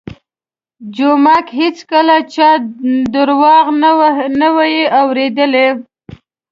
[0.95, 2.49] جومک هېڅکله چا
[3.13, 3.65] درواغ
[4.39, 4.63] نه وو
[4.99, 5.67] اورېدلي.